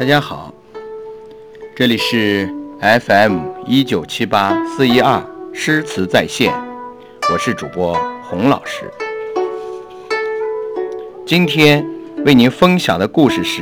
[0.00, 0.50] 大家好，
[1.76, 2.48] 这里是
[2.80, 5.22] FM 一九七八四一二
[5.52, 6.54] 诗词在线，
[7.30, 8.90] 我是主播洪老师。
[11.26, 11.86] 今天
[12.24, 13.60] 为您分享的故事是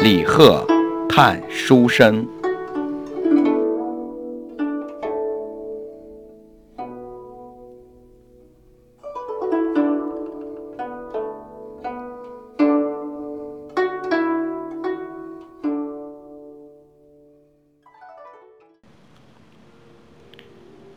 [0.00, 0.66] 李贺
[1.08, 2.28] 探书生。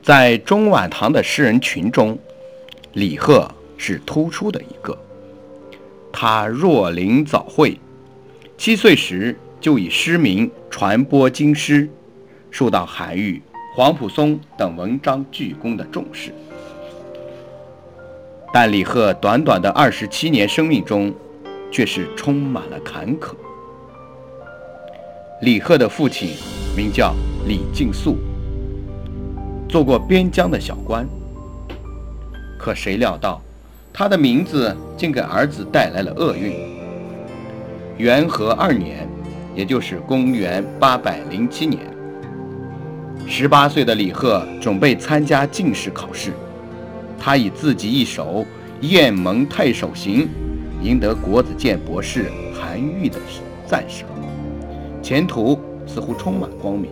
[0.08, 2.18] 在中晚唐的诗人群中，
[2.94, 4.98] 李贺是突出的一个。
[6.14, 7.78] 他若临早会，
[8.58, 11.90] 七岁时就以诗名传播经师，
[12.50, 13.42] 受到韩愈、
[13.76, 16.34] 黄埔松等文章巨公的重视。
[18.54, 21.14] 但李贺短短的二十七年生命中，
[21.70, 23.36] 却是充满了坎坷。
[25.42, 26.30] 李贺的父亲
[26.78, 27.14] 名叫
[27.46, 28.16] 李敬肃。
[29.70, 31.06] 做过边疆的小官，
[32.58, 33.42] 可谁料到，
[33.92, 36.54] 他的名字竟给儿子带来了厄运。
[37.98, 39.06] 元和二年，
[39.54, 41.82] 也就是公元八百零七年，
[43.28, 46.32] 十八岁的李贺准备参加进士考试，
[47.20, 48.46] 他以自己一首
[48.88, 50.22] 《雁门太守行》，
[50.82, 53.20] 赢得国子监博士韩愈的
[53.66, 54.08] 赞赏，
[55.04, 56.90] 前途似乎充满光明。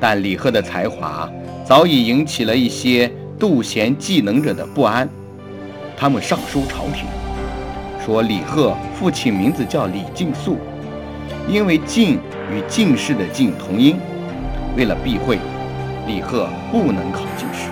[0.00, 1.30] 但李贺的才华
[1.64, 5.08] 早已引起了一些妒贤嫉能者的不安，
[5.96, 7.06] 他们上书朝廷，
[8.04, 10.58] 说李贺父亲名字叫李敬肃，
[11.48, 12.18] 因为进
[12.50, 13.96] 与进士的进同音，
[14.76, 15.38] 为了避讳，
[16.06, 17.70] 李贺不能考进士。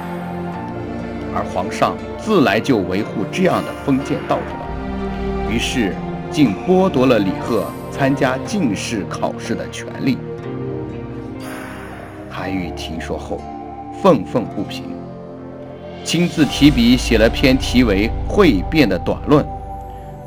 [1.34, 5.94] 而皇上自来就维护这样的封建道德，于是
[6.31, 10.19] 竟剥夺了李贺参加进士考试的权利。
[12.53, 13.41] 玉听说后，
[14.03, 14.85] 愤愤不平，
[16.05, 19.45] 亲自提笔写了篇题为《汇辩》的短论，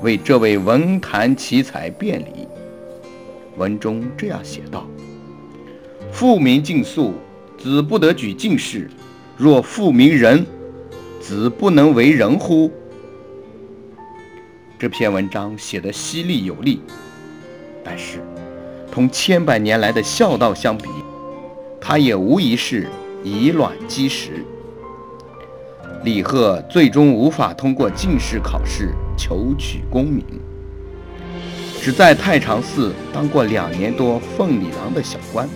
[0.02, 2.48] 为这位文坛奇才辩理。
[3.58, 4.86] 文中这样写道
[6.12, 7.14] ：“父名敬肃，
[7.58, 8.88] 子不得举进士；
[9.38, 10.46] 若父名仁，
[11.22, 12.70] 子不能为人乎？”
[14.78, 16.82] 这篇文章写得犀利有力，
[17.82, 18.20] 但是
[18.92, 20.90] 同千百年来的孝道相比，
[21.88, 22.88] 他也无疑是
[23.24, 24.44] 以卵击石。
[26.04, 30.26] 李贺最终无法通过进士考试求取功名，
[31.80, 35.48] 只在太常寺当过两年多奉礼郎的小官，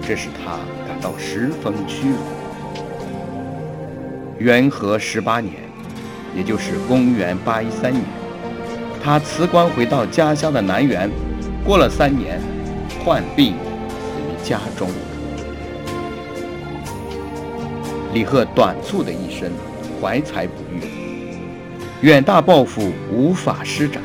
[0.00, 0.52] 这使他
[0.86, 2.16] 感到十分屈辱。
[4.38, 5.54] 元和十八年，
[6.32, 8.04] 也就是公元八一三年，
[9.02, 11.10] 他辞官回到家乡的南园，
[11.64, 12.40] 过了三年，
[13.04, 13.54] 患病
[14.44, 14.88] 家中。
[18.14, 19.50] 李贺短促的一生，
[20.00, 20.82] 怀才不遇，
[22.00, 24.02] 远大抱负无法施展，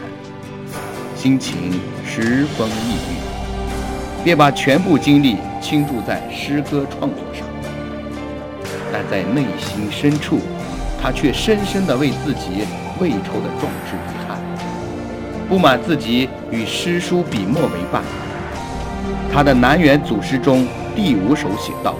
[1.15, 7.47] 心情十分抑郁，便把全部精力倾注在诗歌创作上。
[8.91, 10.39] 但在内心深处，
[11.01, 12.65] 他却深深地为自己
[12.99, 14.37] 未酬的壮志遗憾，
[15.47, 18.03] 不满自己与诗书笔墨为伴。
[19.31, 21.95] 他的南园组诗中第五首写道。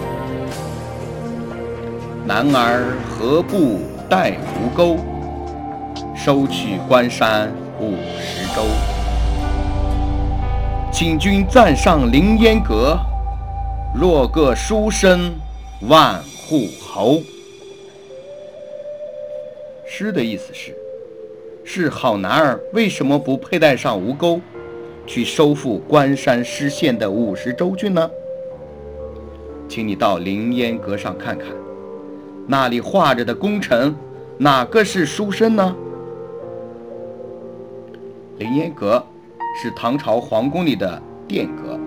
[2.25, 4.97] 男儿何不带吴钩？
[6.15, 8.63] 收取关山五十州。
[10.91, 12.97] 请君暂上凌烟阁，
[13.93, 15.33] 若个书生
[15.89, 17.21] 万户侯。
[19.85, 20.73] 诗的意思是：
[21.65, 24.39] 是好男儿为什么不佩戴上吴钩，
[25.05, 28.09] 去收复关山失陷的五十州郡呢？
[29.67, 31.47] 请你到凌烟阁上看看。
[32.47, 33.95] 那里画着的功臣，
[34.37, 35.75] 哪个是书生呢？
[38.37, 39.03] 凌烟阁
[39.61, 41.79] 是唐朝皇宫里的殿阁。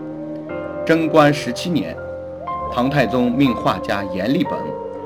[0.84, 1.96] 贞观十七年，
[2.72, 4.52] 唐太宗命画家阎立本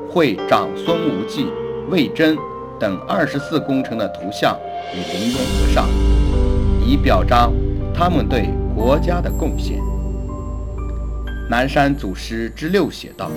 [0.08, 1.46] 绘长孙无忌、
[1.88, 2.36] 魏征
[2.78, 4.56] 等二十四功臣的图像
[4.92, 5.88] 于凌烟阁上，
[6.86, 7.52] 以表彰
[8.00, 9.78] 他们对国家的贡献。
[11.50, 13.30] 南山祖师之六写道。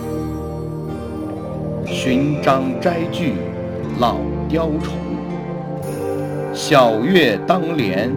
[1.85, 3.33] 寻章摘句
[3.99, 4.95] 老雕虫，
[6.53, 8.09] 晓月当帘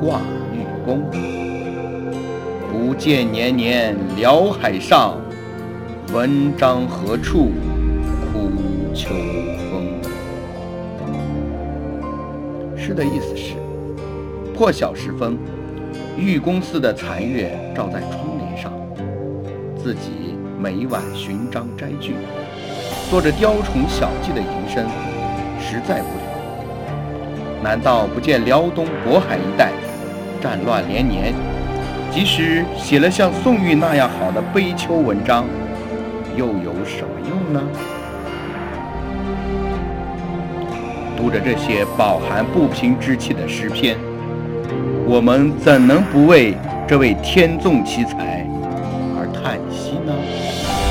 [0.00, 0.20] 挂
[0.52, 1.02] 玉弓。
[2.70, 5.16] 不见年年辽海上，
[6.12, 7.50] 文章何处
[8.32, 8.52] 苦
[8.94, 9.08] 秋
[9.68, 9.98] 风。
[12.76, 13.54] 诗的意思是：
[14.54, 15.36] 破晓时分，
[16.16, 18.72] 玉宫寺的残月照在窗帘上，
[19.76, 22.14] 自己每晚寻章摘句，
[23.10, 24.86] 做着雕虫小技的营生，
[25.60, 27.62] 实在不了。
[27.62, 29.72] 难道不见辽东渤海一带
[30.40, 31.34] 战乱连年，
[32.10, 35.44] 即使写了像宋玉那样好的悲秋文章，
[36.36, 37.62] 又有什么用呢？
[41.16, 43.98] 读着这些饱含不平之气的诗篇，
[45.10, 46.54] 我们怎能不为
[46.86, 48.46] 这位天纵奇才
[49.16, 50.87] 而叹息呢？